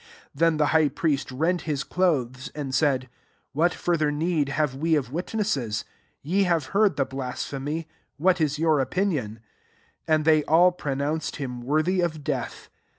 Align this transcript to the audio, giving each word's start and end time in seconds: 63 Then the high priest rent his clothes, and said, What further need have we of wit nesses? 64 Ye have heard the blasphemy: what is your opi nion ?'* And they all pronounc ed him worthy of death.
63 0.31 0.31
Then 0.33 0.57
the 0.57 0.65
high 0.65 0.89
priest 0.89 1.29
rent 1.31 1.61
his 1.69 1.83
clothes, 1.83 2.49
and 2.55 2.73
said, 2.73 3.07
What 3.53 3.71
further 3.71 4.11
need 4.11 4.49
have 4.49 4.73
we 4.73 4.95
of 4.95 5.11
wit 5.13 5.31
nesses? 5.35 5.85
64 6.23 6.31
Ye 6.31 6.43
have 6.45 6.65
heard 6.73 6.95
the 6.97 7.05
blasphemy: 7.05 7.87
what 8.17 8.41
is 8.41 8.57
your 8.57 8.83
opi 8.83 9.05
nion 9.07 9.41
?'* 9.07 9.41
And 10.07 10.25
they 10.25 10.43
all 10.45 10.71
pronounc 10.71 11.27
ed 11.31 11.35
him 11.35 11.61
worthy 11.61 12.01
of 12.01 12.23
death. 12.23 12.69